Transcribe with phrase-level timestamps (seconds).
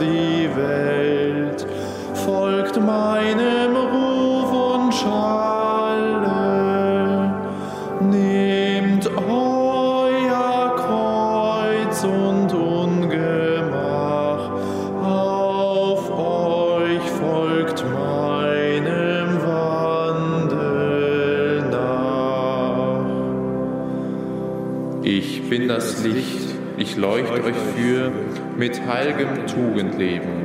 [0.00, 1.66] die Welt,
[2.14, 6.14] folgt meinem Ruf und Schalle,
[8.00, 14.50] nehmt euer Kreuz und Ungemach,
[15.02, 20.84] auf euch folgt meinem Wandel
[21.70, 23.06] nach.
[25.02, 28.12] Ich bin das Licht, ich leuchte euch für,
[28.56, 30.44] mit heiligem Tugendleben.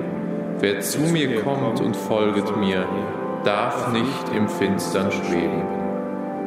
[0.59, 2.85] Wer zu mir kommt und folget mir,
[3.43, 5.63] darf nicht im Finstern schweben.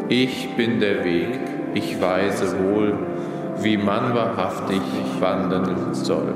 [0.08, 1.38] Ich bin der Weg,
[1.74, 2.94] ich weise wohl,
[3.62, 4.83] wie man wahrhaftig
[5.20, 6.34] wandeln soll.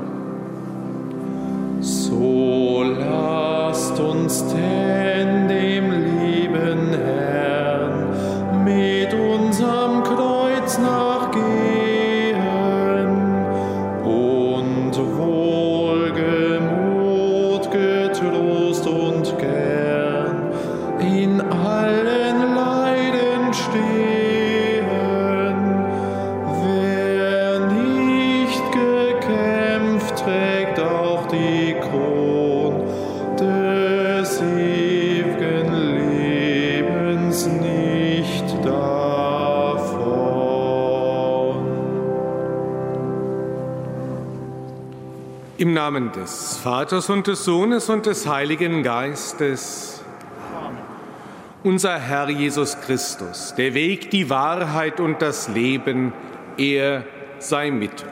[1.81, 5.46] So lasst uns denn
[45.65, 50.03] Namen des Vaters und des Sohnes und des Heiligen Geistes.
[50.55, 50.77] Amen.
[51.63, 56.13] Unser Herr Jesus Christus, der Weg, die Wahrheit und das Leben,
[56.57, 57.03] er
[57.39, 58.07] sei mit euch.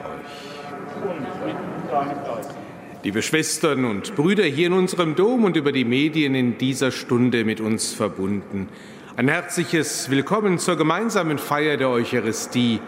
[3.04, 7.44] Liebe Schwestern und Brüder hier in unserem Dom und über die Medien in dieser Stunde
[7.44, 8.68] mit uns verbunden,
[9.16, 12.80] ein herzliches Willkommen zur gemeinsamen Feier der Eucharistie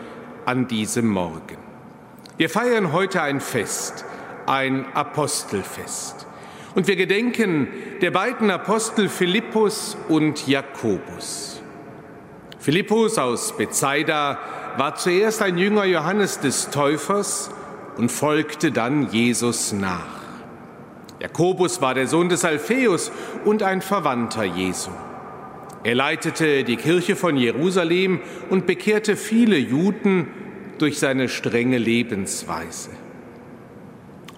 [0.46, 1.58] an diesem Morgen.
[2.36, 4.04] Wir feiern heute ein Fest,
[4.48, 6.26] ein Apostelfest.
[6.74, 7.68] Und wir gedenken
[8.00, 11.60] der beiden Apostel Philippus und Jakobus.
[12.58, 14.38] Philippus aus Bethsaida
[14.76, 17.50] war zuerst ein Jünger Johannes des Täufers
[17.96, 20.18] und folgte dann Jesus nach.
[21.20, 23.10] Jakobus war der Sohn des Alpheus
[23.44, 24.90] und ein Verwandter Jesu.
[25.82, 28.20] Er leitete die Kirche von Jerusalem
[28.50, 30.28] und bekehrte viele Juden
[30.78, 32.90] durch seine strenge Lebensweise.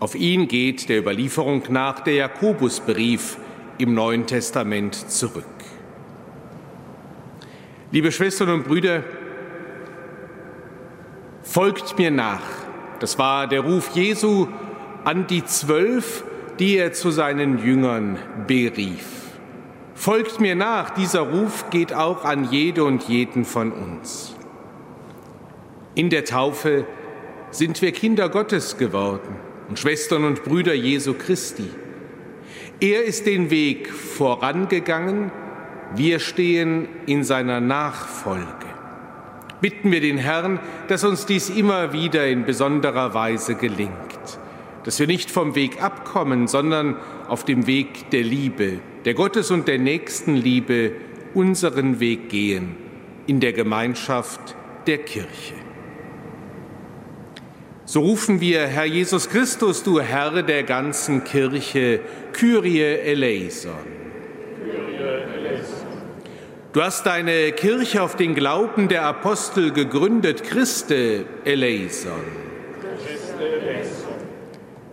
[0.01, 3.37] Auf ihn geht der Überlieferung nach der Jakobusbrief
[3.77, 5.45] im Neuen Testament zurück.
[7.91, 9.05] Liebe Schwestern und Brüder,
[11.43, 12.41] folgt mir nach.
[12.99, 14.47] Das war der Ruf Jesu
[15.05, 16.25] an die Zwölf,
[16.59, 19.05] die er zu seinen Jüngern berief.
[19.95, 24.35] Folgt mir nach, dieser Ruf geht auch an jede und jeden von uns.
[25.95, 26.87] In der Taufe
[27.51, 31.71] sind wir Kinder Gottes geworden und Schwestern und Brüder Jesu Christi.
[32.81, 35.31] Er ist den Weg vorangegangen,
[35.95, 38.67] wir stehen in seiner Nachfolge.
[39.61, 40.59] Bitten wir den Herrn,
[40.89, 43.93] dass uns dies immer wieder in besonderer Weise gelingt,
[44.85, 46.97] dass wir nicht vom Weg abkommen, sondern
[47.29, 50.93] auf dem Weg der Liebe, der Gottes und der Nächstenliebe
[51.33, 52.75] unseren Weg gehen
[53.29, 54.57] in der Gemeinschaft
[54.89, 55.60] der Kirche.
[57.91, 61.99] So rufen wir, Herr Jesus Christus, du Herr der ganzen Kirche,
[62.33, 63.73] Kyrie eleison.
[66.73, 72.23] Du hast deine Kirche auf den Glauben der Apostel gegründet, Christe eleison.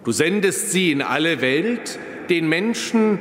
[0.04, 2.00] Du sendest sie in alle Welt,
[2.32, 3.20] den Menschen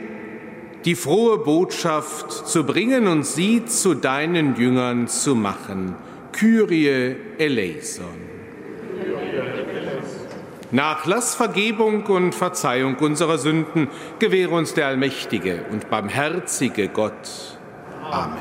[0.87, 5.97] die frohe Botschaft zu bringen und sie zu deinen Jüngern zu machen.
[6.33, 8.26] Kyrie eleison.
[10.77, 13.89] Nachlass, Vergebung und Verzeihung unserer Sünden
[14.19, 17.57] gewähre uns der allmächtige und barmherzige Gott.
[18.11, 18.37] Amen.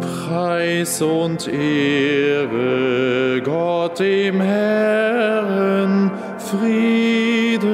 [0.00, 2.69] Preis und Ehre
[4.00, 7.70] dem Herrn, Friede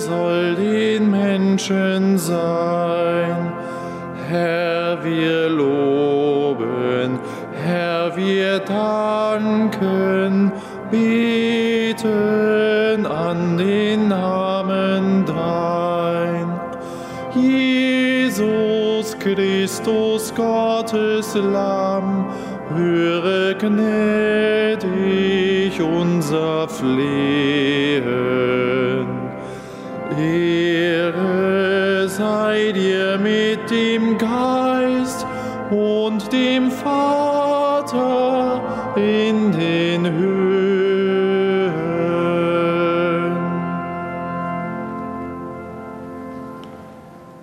[0.00, 3.52] soll den Menschen sein.
[4.26, 7.18] Herr, wir loben,
[7.62, 10.50] Herr, wir danken,
[10.90, 12.06] beten
[13.06, 16.48] an den Namen dein.
[17.34, 22.30] Jesus Christus, Gottes Lamm,
[22.74, 24.63] höre gnädig
[26.34, 28.04] unser Flehen.
[30.18, 35.26] Ehre sei dir mit dem Geist
[35.70, 37.92] und dem Vater
[38.96, 40.34] in den Höhen.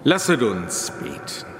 [0.03, 1.51] Lasset uns beten.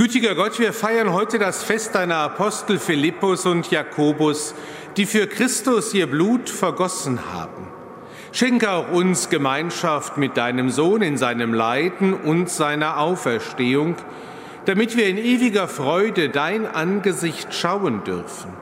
[0.00, 4.54] Gütiger Gott, wir feiern heute das Fest deiner Apostel Philippus und Jakobus,
[4.96, 7.68] die für Christus ihr Blut vergossen haben.
[8.32, 13.96] Schenke auch uns Gemeinschaft mit deinem Sohn in seinem Leiden und seiner Auferstehung,
[14.66, 18.52] damit wir in ewiger Freude dein Angesicht schauen dürfen.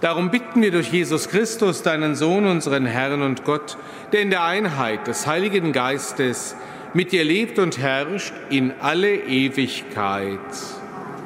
[0.00, 3.78] Darum bitten wir durch Jesus Christus, deinen Sohn, unseren Herrn und Gott,
[4.12, 6.54] der in der Einheit des Heiligen Geistes
[6.92, 10.40] mit dir lebt und herrscht in alle Ewigkeit.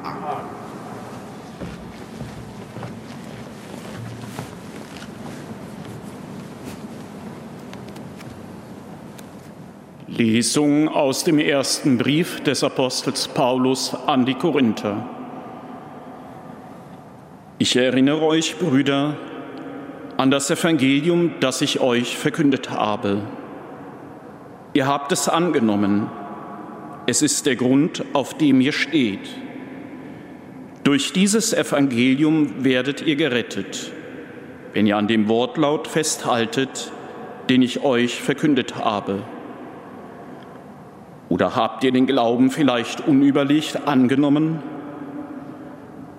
[0.03, 0.60] Amen.
[10.21, 15.07] Lesung aus dem ersten Brief des Apostels Paulus an die Korinther.
[17.57, 19.17] Ich erinnere euch, Brüder,
[20.17, 23.21] an das Evangelium, das ich euch verkündet habe
[24.73, 26.09] Ihr habt es angenommen.
[27.05, 29.27] Es ist der Grund, auf dem ihr steht.
[30.85, 33.91] Durch dieses Evangelium werdet ihr gerettet,
[34.73, 36.93] wenn ihr an dem Wortlaut festhaltet,
[37.49, 39.23] den ich euch verkündet habe.
[41.31, 44.61] Oder habt ihr den Glauben vielleicht unüberlegt angenommen?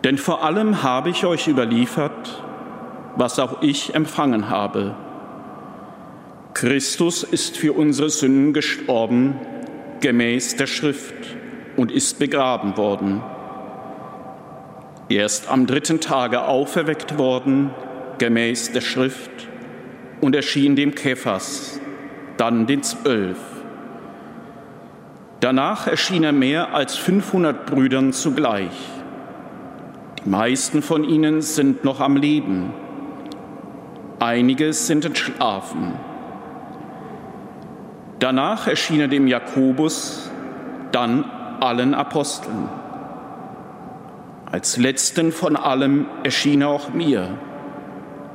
[0.05, 2.43] Denn vor allem habe ich euch überliefert,
[3.17, 4.97] was auch ich empfangen habe
[6.55, 9.35] Christus ist für unsere Sünden gestorben,
[10.00, 11.14] gemäß der Schrift,
[11.76, 13.20] und ist begraben worden.
[15.09, 17.70] Er ist am dritten Tage auferweckt worden,
[18.19, 19.31] gemäß der Schrift,
[20.20, 21.81] und erschien dem Kephas,
[22.37, 23.38] dann den Zwölf.
[25.42, 28.70] Danach erschien er mehr als 500 Brüdern zugleich.
[30.25, 32.72] Die meisten von ihnen sind noch am Leben.
[34.20, 35.94] Einige sind entschlafen.
[38.20, 40.30] Danach erschien er dem Jakobus,
[40.92, 41.25] dann
[41.58, 42.68] allen Aposteln.
[44.49, 47.37] Als letzten von allem erschien er auch mir,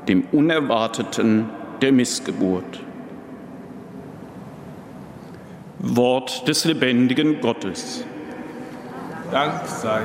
[0.10, 1.48] dem Unerwarteten
[1.82, 2.84] der Missgeburt.
[5.96, 8.04] Wort des lebendigen Gottes.
[9.32, 10.04] Dank sei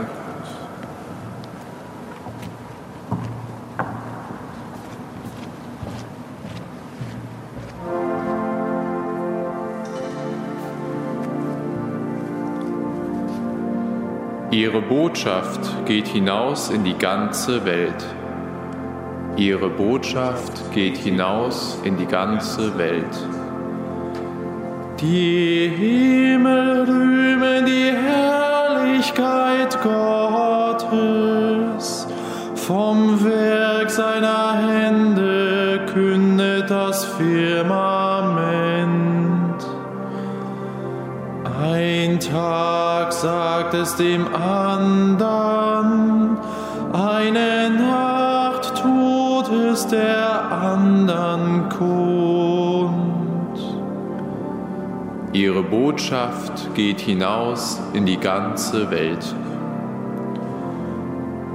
[14.53, 18.05] Ihre Botschaft geht hinaus in die ganze Welt.
[19.39, 23.41] Ihre Botschaft geht hinaus in die ganze Welt.
[25.02, 30.87] Die Himmel rühmen die Herrlichkeit Gottes.
[32.54, 38.47] Vom Werk seiner Hände kündet das Firmament.
[41.61, 45.18] Ein Tag sagt es dem andern,
[46.92, 52.41] eine Nacht tut es der andern kund.
[55.33, 59.35] Ihre Botschaft geht hinaus in die ganze Welt.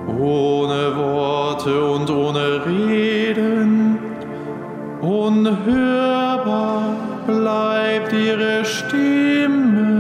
[0.07, 3.99] Ohne Worte und ohne Reden,
[5.01, 6.95] unhörbar
[7.27, 9.97] bleibt ihre Stimme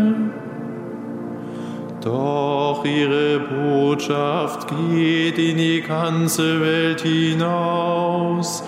[2.07, 8.63] doch ihre Botschaft geht in die ganze Welt hinaus,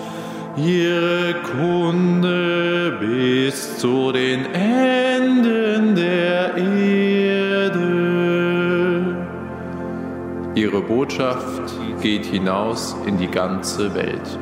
[0.66, 7.80] ihre Kunde bis zu den Enden der Erde.
[10.54, 14.38] Ihre Botschaft geht hinaus in die ganze Welt.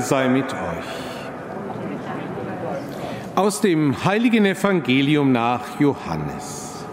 [0.00, 0.84] Sei mit euch.
[3.34, 6.84] Aus dem heiligen Evangelium nach Johannes.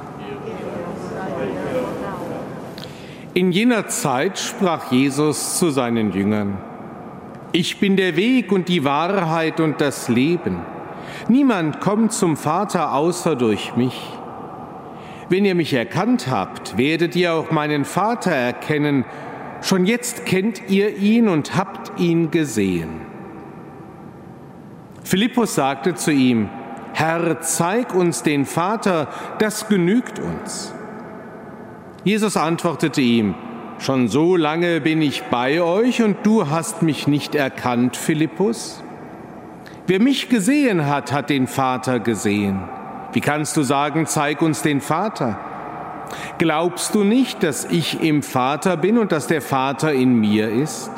[3.34, 6.58] In jener Zeit sprach Jesus zu seinen Jüngern,
[7.52, 10.62] Ich bin der Weg und die Wahrheit und das Leben.
[11.28, 14.00] Niemand kommt zum Vater außer durch mich.
[15.30, 19.06] Wenn ihr mich erkannt habt, werdet ihr auch meinen Vater erkennen.
[19.62, 23.02] Schon jetzt kennt ihr ihn und habt ihn gesehen.
[25.04, 26.50] Philippus sagte zu ihm,
[26.94, 29.08] Herr, zeig uns den Vater,
[29.40, 30.74] das genügt uns.
[32.04, 33.36] Jesus antwortete ihm,
[33.78, 38.82] Schon so lange bin ich bei euch und du hast mich nicht erkannt, Philippus?
[39.86, 42.62] Wer mich gesehen hat, hat den Vater gesehen.
[43.12, 45.38] Wie kannst du sagen, zeig uns den Vater?
[46.38, 50.92] Glaubst du nicht, dass ich im Vater bin und dass der Vater in mir ist?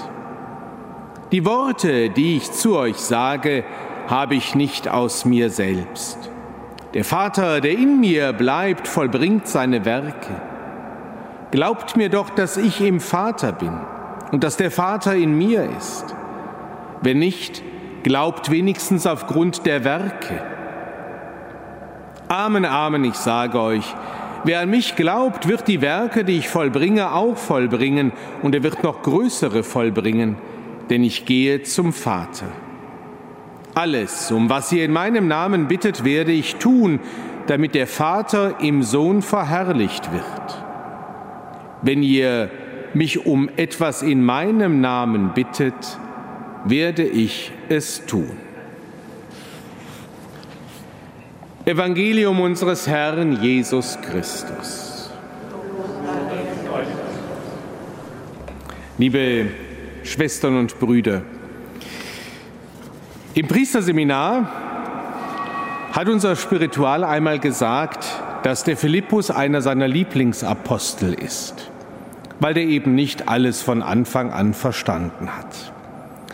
[1.33, 3.65] Die Worte, die ich zu euch sage,
[4.07, 6.31] habe ich nicht aus mir selbst.
[6.93, 10.41] Der Vater, der in mir bleibt, vollbringt seine Werke.
[11.51, 13.77] Glaubt mir doch, dass ich im Vater bin
[14.31, 16.05] und dass der Vater in mir ist.
[17.01, 17.61] Wenn nicht,
[18.03, 20.41] glaubt wenigstens aufgrund der Werke.
[22.29, 23.95] Amen, Amen, ich sage euch,
[24.45, 28.81] wer an mich glaubt, wird die Werke, die ich vollbringe, auch vollbringen, und er wird
[28.83, 30.37] noch größere vollbringen,
[30.89, 32.47] denn ich gehe zum Vater.
[33.73, 36.99] Alles, um was ihr in meinem Namen bittet, werde ich tun,
[37.47, 40.63] damit der Vater im Sohn verherrlicht wird.
[41.81, 42.49] Wenn ihr
[42.93, 45.99] mich um etwas in meinem Namen bittet,
[46.65, 48.31] werde ich es tun.
[51.65, 55.11] Evangelium unseres Herrn Jesus Christus.
[58.97, 59.47] Liebe
[60.07, 61.21] Schwestern und Brüder,
[63.33, 64.51] im Priesterseminar
[65.91, 68.03] hat unser Spiritual einmal gesagt,
[68.41, 71.69] dass der Philippus einer seiner Lieblingsapostel ist,
[72.39, 75.71] weil er eben nicht alles von Anfang an verstanden hat,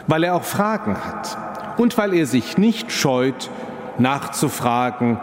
[0.08, 1.38] weil er auch Fragen hat
[1.78, 3.50] und weil er sich nicht scheut,
[3.98, 5.20] nachzufragen,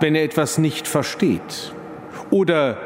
[0.00, 1.72] wenn er etwas nicht versteht
[2.30, 2.76] oder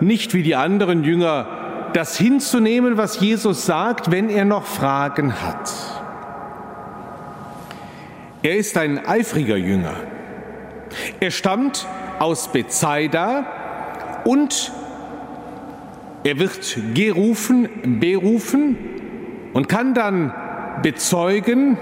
[0.00, 1.57] nicht wie die anderen Jünger
[1.92, 5.72] das hinzunehmen, was Jesus sagt, wenn er noch Fragen hat.
[8.42, 9.94] Er ist ein eifriger Jünger.
[11.20, 11.86] Er stammt
[12.18, 13.46] aus Bethsaida
[14.24, 14.72] und
[16.24, 18.76] er wird gerufen, berufen
[19.52, 20.32] und kann dann
[20.82, 21.78] bezeugen,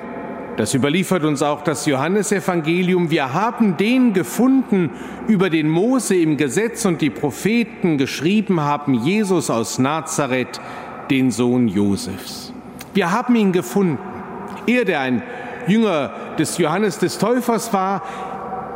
[0.57, 4.91] das überliefert uns auch das Johannesevangelium, wir haben den gefunden,
[5.29, 10.61] über den Mose im Gesetz und die Propheten geschrieben haben, Jesus aus Nazareth,
[11.11, 12.53] den Sohn Josefs.
[12.95, 13.99] Wir haben ihn gefunden.
[14.67, 15.23] Er, der ein
[15.67, 18.03] Jünger des Johannes des Täufers war,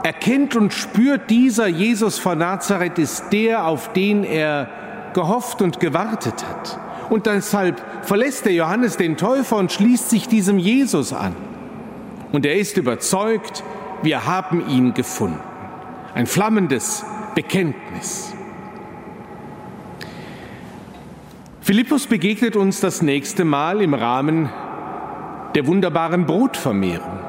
[0.02, 4.68] erkennt und spürt, dieser Jesus von Nazareth ist der, auf den er
[5.14, 6.78] gehofft und gewartet hat.
[7.08, 11.34] Und deshalb verlässt der Johannes den Täufer und schließt sich diesem Jesus an.
[12.32, 13.64] Und er ist überzeugt,
[14.02, 15.40] wir haben ihn gefunden.
[16.14, 18.34] Ein flammendes Bekenntnis.
[21.60, 24.48] Philippus begegnet uns das nächste Mal im Rahmen
[25.54, 27.20] der wunderbaren Brotvermehrung.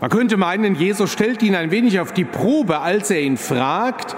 [0.00, 4.14] Man könnte meinen, Jesus stellt ihn ein wenig auf die Probe, als er ihn fragt,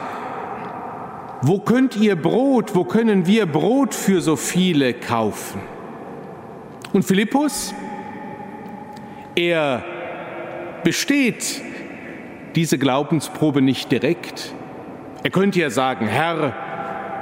[1.43, 5.61] wo könnt ihr Brot, wo können wir Brot für so viele kaufen?
[6.93, 7.73] Und Philippus,
[9.35, 9.85] er
[10.85, 11.63] besteht
[12.55, 14.55] diese Glaubensprobe nicht direkt.
[15.23, 16.55] Er könnte ja sagen, Herr,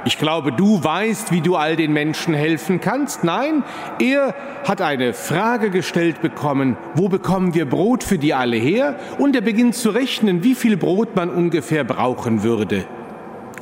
[0.05, 3.23] ich glaube, du weißt, wie du all den Menschen helfen kannst.
[3.23, 3.63] Nein,
[3.99, 4.33] er
[4.65, 8.95] hat eine Frage gestellt bekommen, wo bekommen wir Brot für die alle her?
[9.17, 12.85] Und er beginnt zu rechnen, wie viel Brot man ungefähr brauchen würde.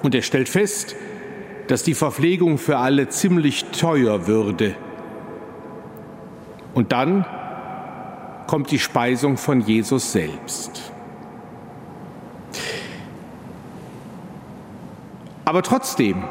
[0.03, 0.95] Und er stellt fest,
[1.67, 4.75] dass die Verpflegung für alle ziemlich teuer würde.
[6.73, 7.25] Und dann
[8.47, 10.91] kommt die Speisung von Jesus selbst.
[15.45, 16.23] Aber trotzdem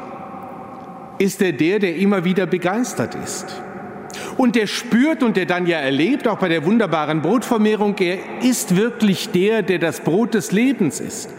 [1.17, 3.61] ist er der, der immer wieder begeistert ist.
[4.37, 8.75] und der spürt und der dann ja erlebt, auch bei der wunderbaren Brotvermehrung, er ist
[8.75, 11.29] wirklich der, der das Brot des Lebens ist.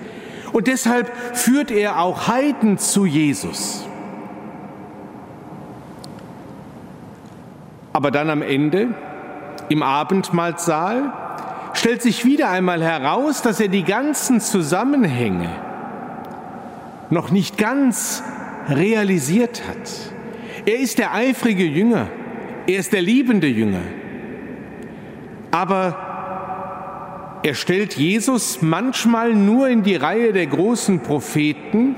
[0.52, 3.86] Und deshalb führt er auch Heiden zu Jesus.
[7.92, 8.88] Aber dann am Ende,
[9.68, 11.12] im Abendmahlsaal,
[11.74, 15.50] stellt sich wieder einmal heraus, dass er die ganzen Zusammenhänge
[17.10, 18.22] noch nicht ganz
[18.68, 20.12] realisiert hat.
[20.66, 22.08] Er ist der eifrige Jünger,
[22.66, 23.80] er ist der liebende Jünger.
[25.50, 31.94] Aber er stellt Jesus manchmal nur in die Reihe der großen Propheten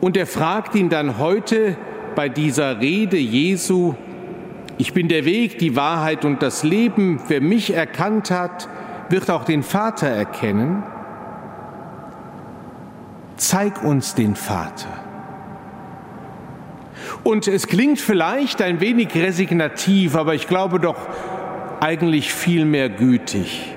[0.00, 1.76] und er fragt ihn dann heute
[2.14, 3.94] bei dieser Rede Jesu,
[4.78, 8.68] ich bin der Weg, die Wahrheit und das Leben, wer mich erkannt hat,
[9.08, 10.82] wird auch den Vater erkennen.
[13.36, 14.88] Zeig uns den Vater.
[17.22, 20.96] Und es klingt vielleicht ein wenig resignativ, aber ich glaube doch
[21.80, 23.74] eigentlich viel mehr gütig.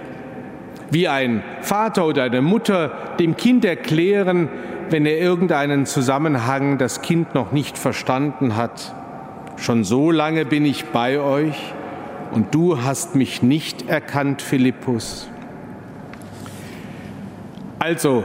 [0.91, 4.49] Wie ein Vater oder eine Mutter dem Kind erklären,
[4.89, 8.95] wenn er irgendeinen Zusammenhang das Kind noch nicht verstanden hat.
[9.61, 11.73] Schon so lange bin ich bei euch
[12.31, 15.29] und du hast mich nicht erkannt, Philippus.
[17.77, 18.23] Also,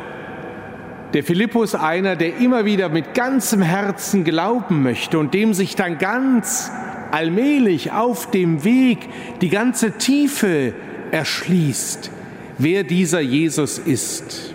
[1.13, 5.99] der Philippus einer, der immer wieder mit ganzem Herzen glauben möchte und dem sich dann
[5.99, 6.71] ganz
[7.11, 8.99] allmählich auf dem Weg
[9.41, 10.73] die ganze Tiefe
[11.11, 12.11] erschließt,
[12.59, 14.55] wer dieser Jesus ist.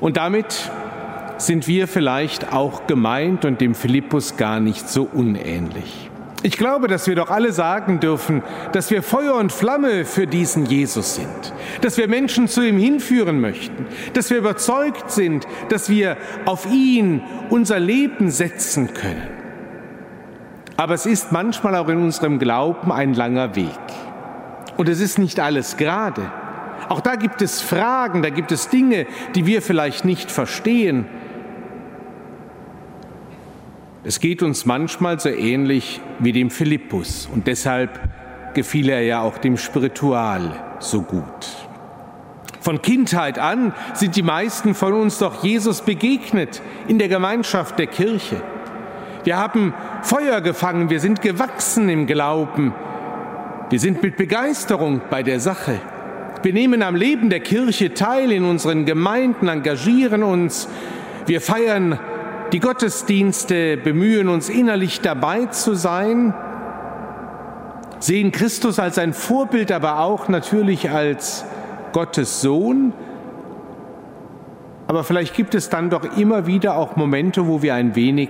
[0.00, 0.70] Und damit
[1.46, 6.10] sind wir vielleicht auch gemeint und dem Philippus gar nicht so unähnlich.
[6.44, 10.66] Ich glaube, dass wir doch alle sagen dürfen, dass wir Feuer und Flamme für diesen
[10.66, 11.52] Jesus sind,
[11.82, 17.22] dass wir Menschen zu ihm hinführen möchten, dass wir überzeugt sind, dass wir auf ihn
[17.48, 19.28] unser Leben setzen können.
[20.76, 23.68] Aber es ist manchmal auch in unserem Glauben ein langer Weg.
[24.76, 26.22] Und es ist nicht alles gerade.
[26.88, 31.06] Auch da gibt es Fragen, da gibt es Dinge, die wir vielleicht nicht verstehen.
[34.04, 38.00] Es geht uns manchmal so ähnlich wie dem Philippus und deshalb
[38.52, 41.46] gefiel er ja auch dem Spiritual so gut.
[42.60, 47.86] Von Kindheit an sind die meisten von uns doch Jesus begegnet in der Gemeinschaft der
[47.86, 48.42] Kirche.
[49.22, 52.74] Wir haben Feuer gefangen, wir sind gewachsen im Glauben,
[53.70, 55.80] wir sind mit Begeisterung bei der Sache.
[56.42, 60.68] Wir nehmen am Leben der Kirche teil in unseren Gemeinden, engagieren uns,
[61.26, 62.00] wir feiern
[62.52, 66.34] die Gottesdienste bemühen uns innerlich dabei zu sein,
[67.98, 71.46] sehen Christus als ein Vorbild, aber auch natürlich als
[71.92, 72.92] Gottes Sohn.
[74.86, 78.28] Aber vielleicht gibt es dann doch immer wieder auch Momente, wo wir ein wenig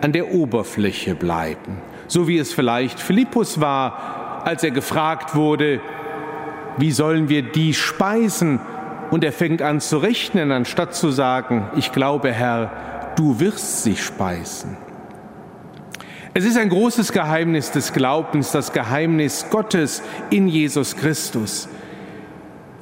[0.00, 1.78] an der Oberfläche bleiben.
[2.06, 5.80] So wie es vielleicht Philippus war, als er gefragt wurde,
[6.78, 8.58] wie sollen wir die speisen?
[9.10, 12.70] Und er fängt an zu rechnen, anstatt zu sagen, ich glaube, Herr,
[13.20, 14.78] du wirst sie speisen.
[16.32, 21.68] Es ist ein großes Geheimnis des Glaubens, das Geheimnis Gottes in Jesus Christus.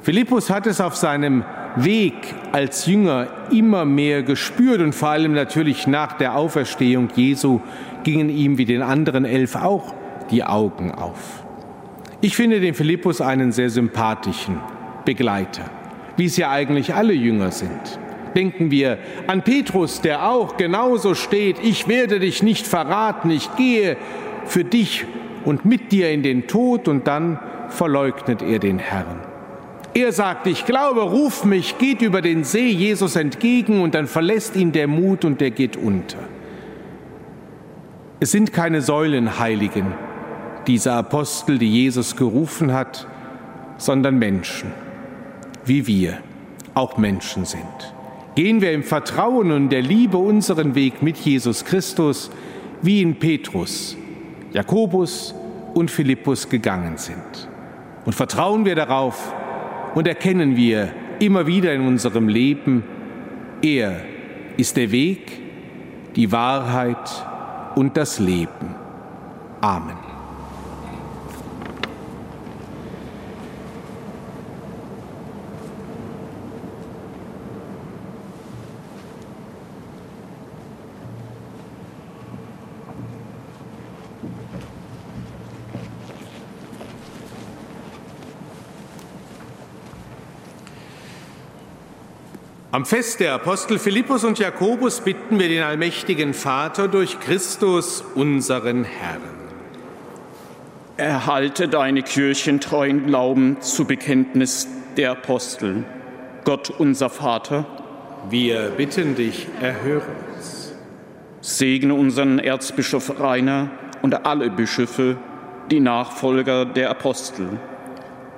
[0.01, 1.43] Philippus hat es auf seinem
[1.75, 2.13] Weg
[2.53, 7.59] als Jünger immer mehr gespürt und vor allem natürlich nach der Auferstehung Jesu
[8.03, 9.93] gingen ihm wie den anderen elf auch
[10.31, 11.43] die Augen auf.
[12.21, 14.61] Ich finde den Philippus einen sehr sympathischen
[15.03, 15.65] Begleiter,
[16.15, 17.99] wie es ja eigentlich alle Jünger sind.
[18.35, 23.97] Denken wir an Petrus, der auch genauso steht, ich werde dich nicht verraten, ich gehe
[24.45, 25.05] für dich
[25.45, 27.39] und mit dir in den Tod und dann
[27.69, 29.19] verleugnet er den Herrn.
[29.93, 34.55] Er sagt, ich glaube, ruf mich, geht über den See Jesus entgegen und dann verlässt
[34.55, 36.19] ihn der Mut und der geht unter.
[38.19, 39.93] Es sind keine Säulenheiligen,
[40.67, 43.07] diese Apostel, die Jesus gerufen hat,
[43.77, 44.71] sondern Menschen,
[45.65, 46.19] wie wir
[46.75, 47.93] auch Menschen sind
[48.39, 52.31] gehen wir im Vertrauen und der Liebe unseren Weg mit Jesus Christus,
[52.81, 53.97] wie in Petrus,
[54.53, 55.35] Jakobus
[55.73, 57.49] und Philippus gegangen sind.
[58.05, 59.33] Und vertrauen wir darauf
[59.93, 62.85] und erkennen wir immer wieder in unserem Leben,
[63.61, 64.05] er
[64.55, 65.41] ist der Weg,
[66.15, 67.25] die Wahrheit
[67.75, 68.73] und das Leben.
[69.59, 70.08] Amen.
[92.71, 98.83] Am Fest der Apostel Philippus und Jakobus bitten wir den allmächtigen Vater durch Christus, unseren
[98.83, 99.23] Herrn.
[100.95, 105.83] Erhalte deine kirchentreuen Glauben zu Bekenntnis der Apostel.
[106.45, 107.65] Gott unser Vater,
[108.29, 110.05] wir bitten dich, erhöre
[110.35, 110.71] uns.
[111.41, 113.71] Segne unseren Erzbischof Rainer
[114.03, 115.17] und alle Bischöfe,
[115.71, 117.49] die Nachfolger der Apostel.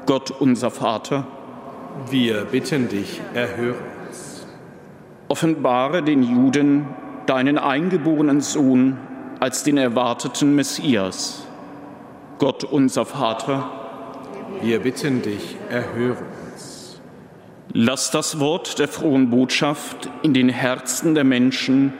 [0.06, 1.28] Gott unser Vater,
[2.10, 3.91] wir bitten dich, erhöre uns.
[5.32, 6.88] Offenbare den Juden
[7.26, 8.98] deinen eingeborenen Sohn
[9.40, 11.48] als den erwarteten Messias.
[12.38, 13.72] Gott unser Vater,
[14.62, 16.18] wir bitten dich, erhöre
[16.52, 17.00] uns.
[17.72, 21.94] Lass das Wort der frohen Botschaft in den Herzen der Menschen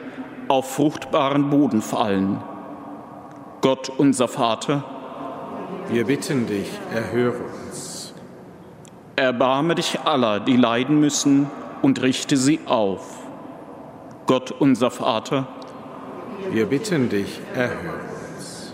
[0.48, 2.36] auf fruchtbaren Boden fallen.
[3.62, 4.84] Gott unser Vater,
[5.88, 8.12] wir bitten dich, erhöre uns.
[9.16, 11.46] Erbarme dich aller, die leiden müssen,
[11.80, 13.21] und richte sie auf.
[14.32, 15.46] Gott unser Vater,
[16.52, 17.96] wir bitten dich, erhöre
[18.34, 18.72] uns.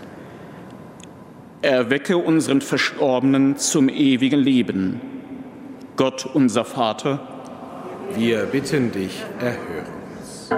[1.61, 5.01] Erwecke unseren Verstorbenen zum ewigen Leben.
[5.97, 7.19] Gott unser Vater,
[8.15, 9.83] wir bitten dich, erhöre
[10.17, 10.49] uns.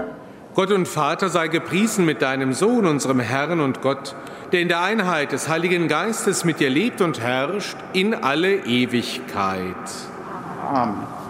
[0.54, 4.16] Gott und Vater sei gepriesen mit deinem Sohn, unserem Herrn und Gott,
[4.52, 9.74] der in der Einheit des Heiligen Geistes mit dir lebt und herrscht in alle Ewigkeit.
[10.72, 11.21] Amen.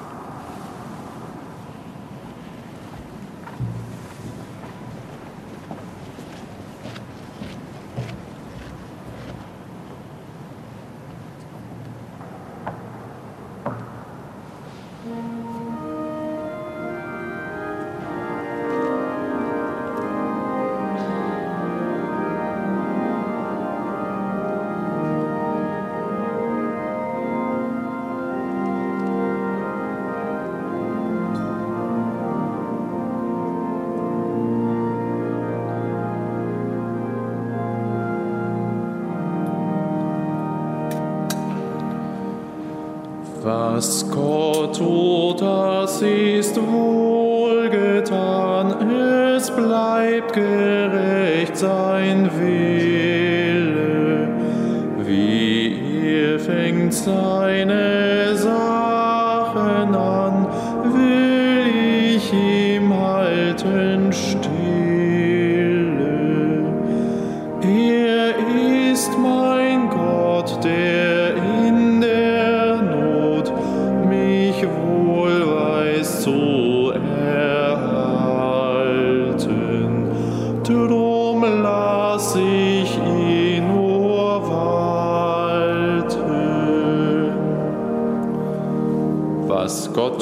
[43.82, 48.12] Was Gott tut, das ist wohlgetan,
[48.88, 54.30] es bleibt gerecht sein Wille.
[55.04, 58.11] Wie er fängt seine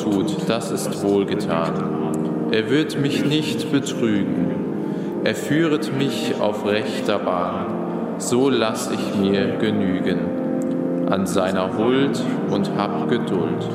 [0.10, 2.50] tut, das ist wohlgetan.
[2.52, 5.22] Er wird mich nicht betrügen.
[5.24, 8.16] Er führet mich auf rechter Bahn.
[8.18, 11.08] So lass ich mir genügen.
[11.10, 13.68] An seiner Huld und hab Geduld.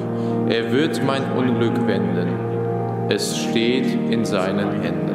[0.48, 2.28] Er wird mein Unglück wenden.
[3.08, 5.14] Es steht in seinen Händen.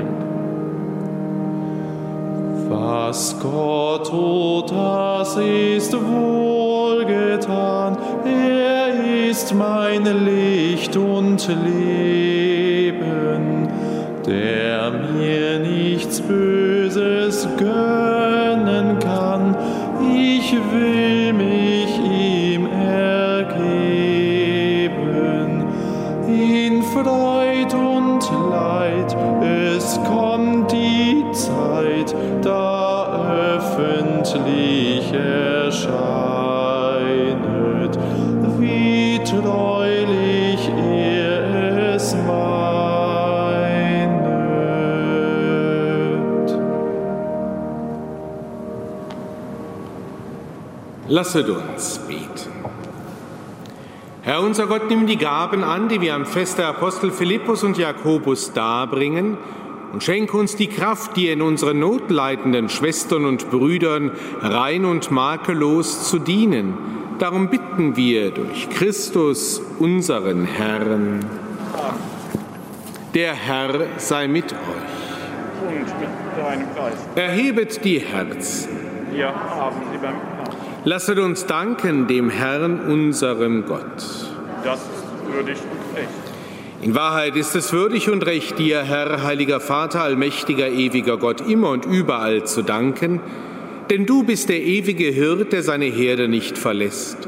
[2.70, 7.98] Was Gott tut, das ist wohlgetan.
[8.26, 8.79] Er
[9.44, 12.98] ist mein Licht und Leben,
[14.26, 18.09] der mir nichts Böses gönnen
[51.20, 52.50] Lasset uns beten.
[54.22, 57.78] Herr unser Gott, nimm die Gaben an, die wir am Fest der Apostel Philippus und
[57.78, 59.38] Jakobus darbringen,
[59.92, 66.08] und schenke uns die Kraft, dir in unseren notleidenden Schwestern und Brüdern rein und makellos
[66.10, 66.78] zu dienen.
[67.18, 71.26] Darum bitten wir durch Christus, unseren Herrn.
[73.14, 75.68] Der Herr sei mit euch.
[75.68, 77.10] Und mit deinem Geist.
[77.16, 78.70] Erhebet die Herzen.
[79.12, 80.49] Wir haben sie beim Herrn.
[80.86, 83.84] Lasset uns danken dem Herrn, unserem Gott.
[84.64, 86.10] Das ist würdig und recht.
[86.82, 91.72] In Wahrheit ist es würdig und recht, dir, Herr, heiliger Vater, allmächtiger, ewiger Gott, immer
[91.72, 93.20] und überall zu danken,
[93.90, 97.28] denn du bist der ewige Hirt, der seine Herde nicht verlässt.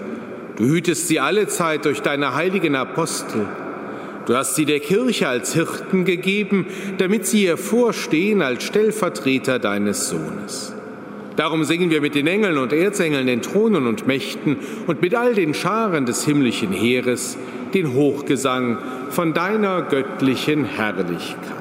[0.55, 3.47] Du hütest sie alle Zeit durch deine heiligen Apostel.
[4.27, 6.67] Du hast sie der Kirche als Hirten gegeben,
[6.99, 10.73] damit sie ihr vorstehen als Stellvertreter deines Sohnes.
[11.35, 15.33] Darum singen wir mit den Engeln und Erzengeln, den Thronen und Mächten und mit all
[15.33, 17.37] den Scharen des himmlischen Heeres
[17.73, 18.77] den Hochgesang
[19.09, 21.60] von deiner göttlichen Herrlichkeit.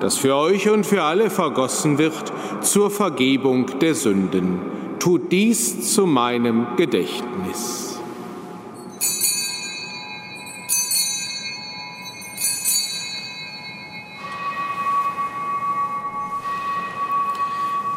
[0.00, 4.60] das für euch und für alle vergossen wird zur Vergebung der Sünden.
[4.98, 7.84] Tut dies zu meinem Gedächtnis.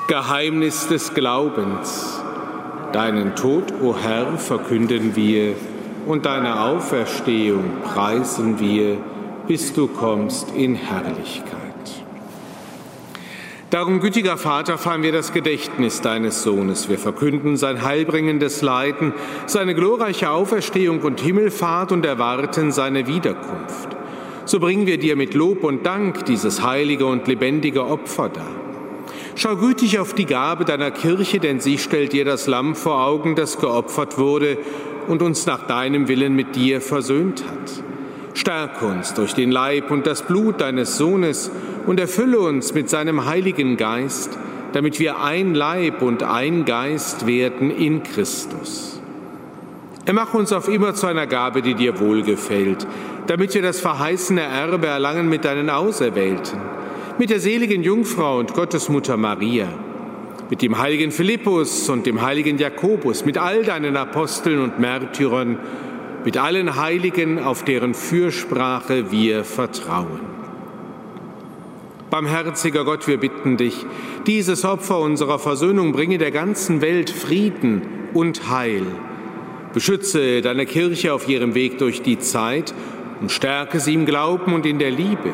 [0.07, 2.21] Geheimnis des Glaubens.
[2.93, 5.55] Deinen Tod, o Herr, verkünden wir
[6.05, 8.97] und deine Auferstehung preisen wir,
[9.47, 11.66] bis du kommst in Herrlichkeit.
[13.69, 16.87] Darum, gütiger Vater, feiern wir das Gedächtnis deines Sohnes.
[16.87, 19.11] Wir verkünden sein heilbringendes Leiden,
[19.45, 23.89] seine glorreiche Auferstehung und Himmelfahrt und erwarten seine Wiederkunft.
[24.45, 28.55] So bringen wir dir mit Lob und Dank dieses heilige und lebendige Opfer dar.
[29.35, 33.35] Schau gütig auf die Gabe deiner Kirche, denn sie stellt dir das Lamm vor Augen,
[33.35, 34.59] das geopfert wurde
[35.09, 37.83] und uns nach deinem Willen mit dir versöhnt hat.
[38.37, 41.51] Stärke uns durch den Leib und das Blut deines Sohnes
[41.85, 44.37] und erfülle uns mit seinem Heiligen Geist,
[44.73, 49.01] damit wir ein Leib und ein Geist werden in Christus.
[50.05, 52.87] Er mache uns auf immer zu einer Gabe, die dir wohlgefällt,
[53.27, 56.59] damit wir das verheißene Erbe erlangen mit deinen Auserwählten
[57.17, 59.67] mit der seligen Jungfrau und Gottesmutter Maria,
[60.51, 65.57] mit dem heiligen Philippus und dem heiligen Jakobus, mit all deinen Aposteln und Märtyrern,
[66.27, 70.19] mit allen Heiligen, auf deren Fürsprache wir vertrauen.
[72.09, 73.85] Barmherziger Gott, wir bitten dich,
[74.25, 77.81] dieses Opfer unserer Versöhnung bringe der ganzen Welt Frieden
[78.13, 78.85] und Heil.
[79.73, 82.73] Beschütze deine Kirche auf ihrem Weg durch die Zeit
[83.21, 85.33] und stärke sie im Glauben und in der Liebe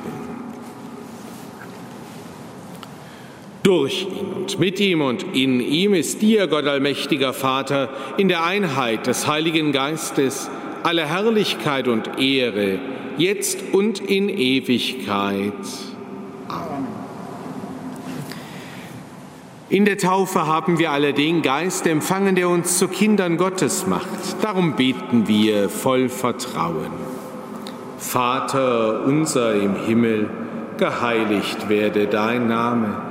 [3.63, 8.43] Durch ihn und mit ihm und in ihm ist dir, Gott allmächtiger Vater, in der
[8.43, 10.49] Einheit des Heiligen Geistes
[10.81, 12.79] alle Herrlichkeit und Ehre,
[13.17, 15.53] jetzt und in Ewigkeit.
[16.47, 16.87] Amen.
[19.69, 24.41] In der Taufe haben wir alle den Geist empfangen, der uns zu Kindern Gottes macht.
[24.41, 26.91] Darum beten wir voll Vertrauen.
[27.99, 30.29] Vater unser im Himmel,
[30.77, 33.10] geheiligt werde dein Name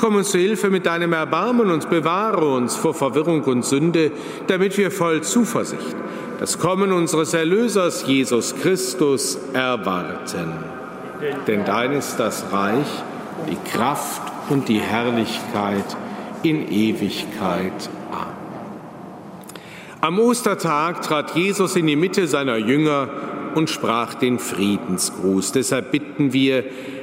[0.00, 4.12] Komm uns zu Hilfe mit deinem Erbarmen und bewahre uns vor Verwirrung und Sünde,
[4.46, 5.94] damit wir voll Zuversicht
[6.38, 10.54] das Kommen unseres Erlösers Jesus Christus erwarten.
[11.46, 12.86] Denn dein ist das Reich,
[13.50, 15.84] die Kraft und die Herrlichkeit
[16.42, 17.90] in Ewigkeit.
[18.10, 18.34] Amen.
[20.00, 23.10] Am Ostertag trat Jesus in die Mitte seiner Jünger
[23.54, 25.52] und sprach den Friedensgruß.
[25.52, 26.64] Deshalb bitten wir,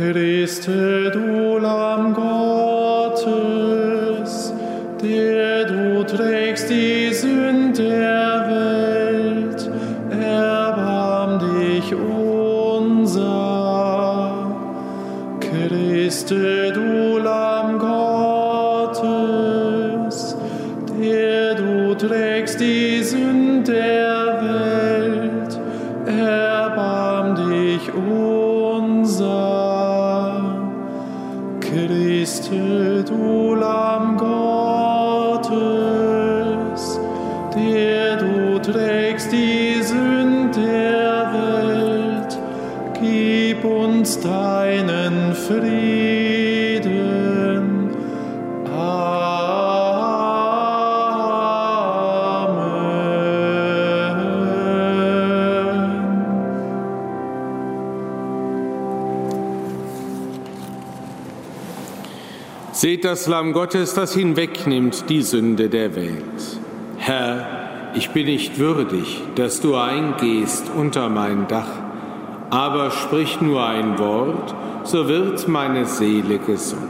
[0.00, 3.34] Christe, du Lamm Gottes,
[5.02, 6.89] der du trägst die
[62.72, 66.60] Seht das Lamm Gottes, das hinwegnimmt die Sünde der Welt.
[66.98, 71.70] Herr, ich bin nicht würdig, dass du eingehst unter mein Dach,
[72.50, 74.54] aber sprich nur ein Wort,
[74.84, 76.80] so wird meine Seele gesund.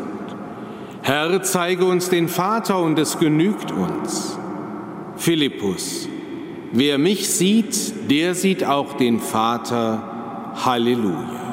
[1.03, 4.39] Herr, zeige uns den Vater und es genügt uns.
[5.17, 6.09] Philippus,
[6.73, 10.03] wer mich sieht, der sieht auch den Vater.
[10.65, 11.50] Halleluja.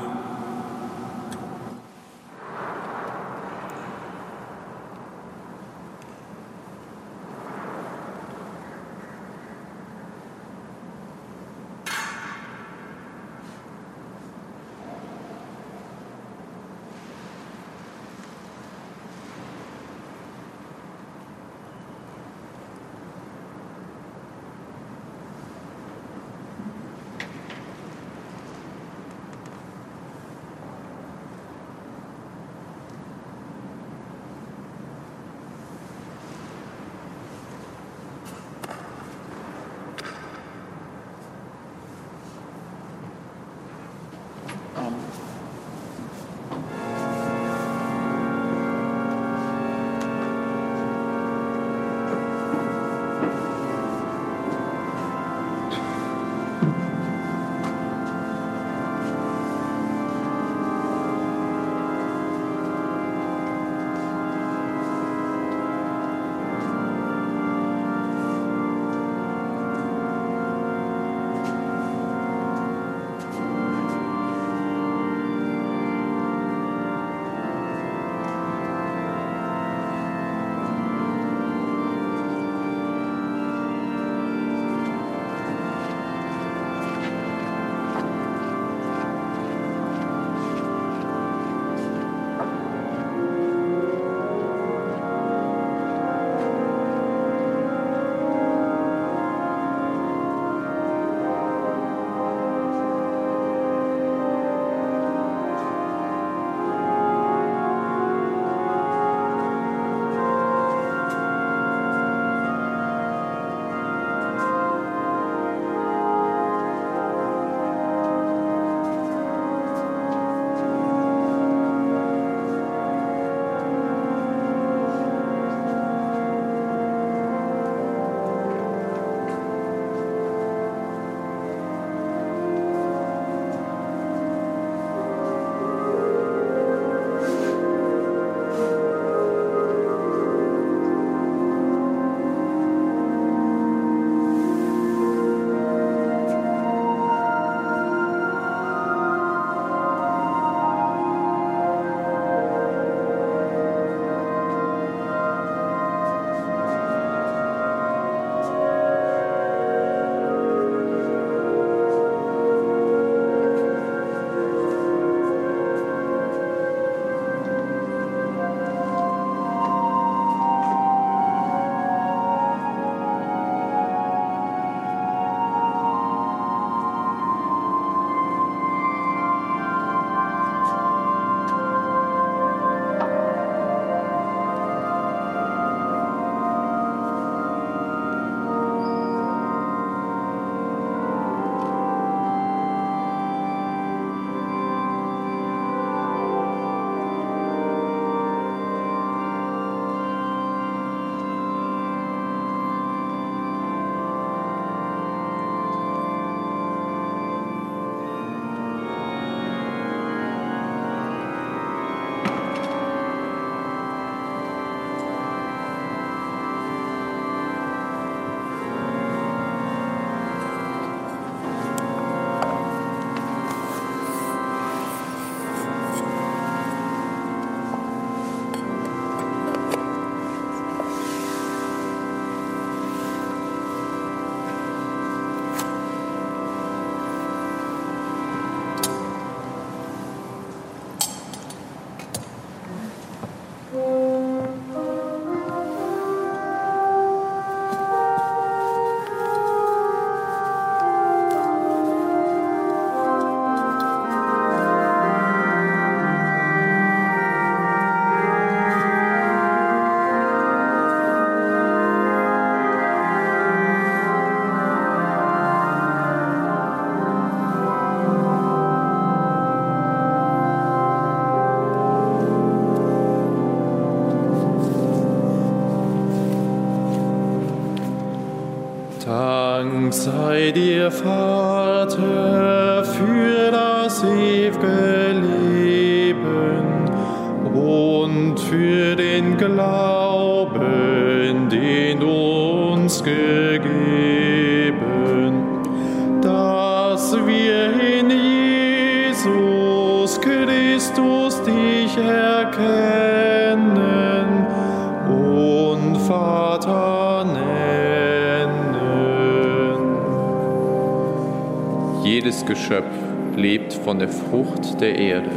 [312.17, 312.95] Jedes Geschöpf
[313.35, 315.29] lebt von der Frucht der Erde,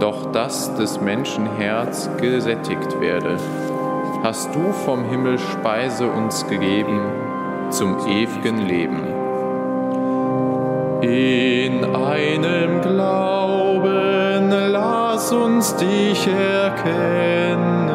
[0.00, 3.36] doch dass des Menschen Herz gesättigt werde,
[4.22, 6.98] hast du vom Himmel Speise uns gegeben
[7.68, 9.02] zum ewigen Leben.
[11.02, 17.90] In einem Glauben lass uns dich erkennen,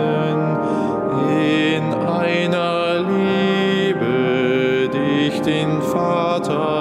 [1.32, 6.81] in einer Liebe dich den Vater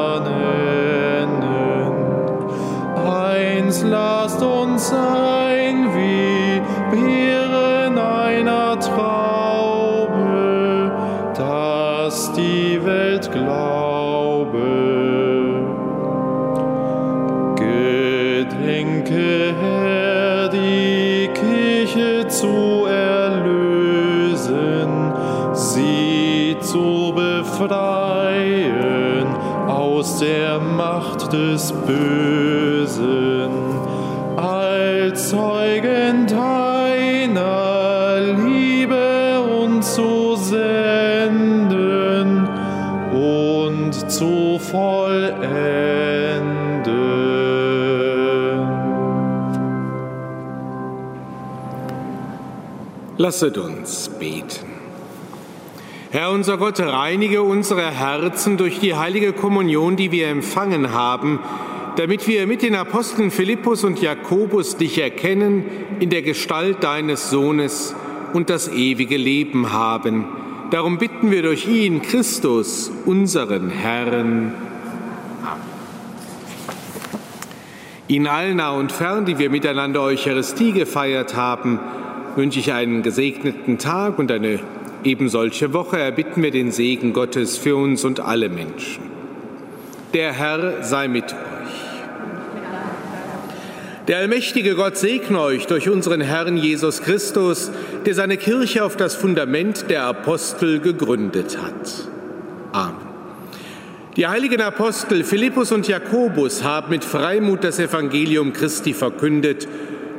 [30.10, 33.50] aus der Macht des Bösen,
[34.36, 37.54] als Zeugen deiner
[38.44, 41.68] Liebe uns zu senden
[43.12, 45.30] und zu vollenden.
[53.16, 54.79] Lasset uns beten.
[56.12, 61.38] Herr unser Gott, reinige unsere Herzen durch die heilige Kommunion, die wir empfangen haben,
[61.94, 65.64] damit wir mit den Aposteln Philippus und Jakobus dich erkennen
[66.00, 67.94] in der Gestalt deines Sohnes
[68.32, 70.24] und das ewige Leben haben.
[70.72, 74.52] Darum bitten wir durch ihn, Christus, unseren Herrn.
[78.08, 81.78] Ihnen allen nah und fern, die wir miteinander Eucharistie gefeiert haben,
[82.34, 84.58] wünsche ich einen gesegneten Tag und eine
[85.04, 85.98] ebensolche Woche.
[85.98, 89.04] Erbitten wir den Segen Gottes für uns und alle Menschen.
[90.14, 91.36] Der Herr sei mit euch.
[94.08, 97.70] Der allmächtige Gott segne euch durch unseren Herrn Jesus Christus,
[98.06, 102.08] der seine Kirche auf das Fundament der Apostel gegründet hat.
[102.72, 103.10] Amen.
[104.16, 109.68] Die heiligen Apostel Philippus und Jakobus haben mit Freimut das Evangelium Christi verkündet.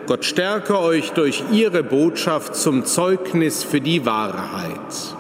[0.08, 5.16] Gott stärke euch durch ihre Botschaft zum Zeugnis für die Wahrheit.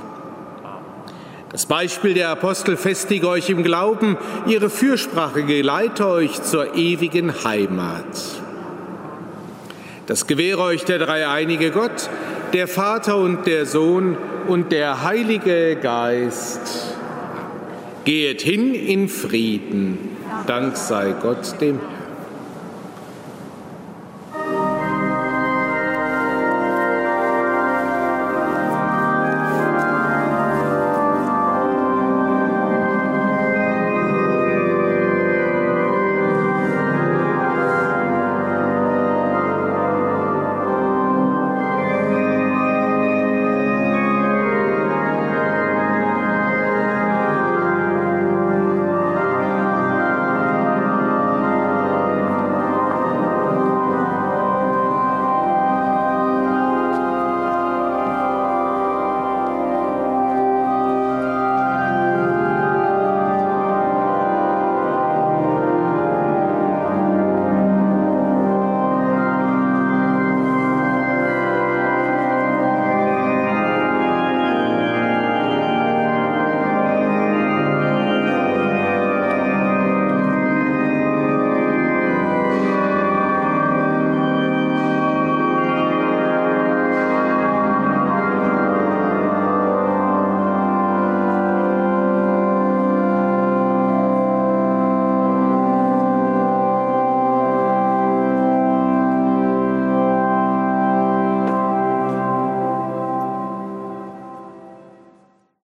[1.52, 4.18] Das Beispiel der Apostel festige euch im Glauben,
[4.48, 8.06] ihre Fürsprache geleite euch zur ewigen Heimat.
[10.08, 12.10] Das gewähre euch der dreieinige Gott,
[12.54, 14.18] der Vater und der Sohn
[14.48, 16.96] und der Heilige Geist.
[18.04, 19.98] Gehet hin in Frieden.
[20.48, 22.01] Dank sei Gott dem Herrn.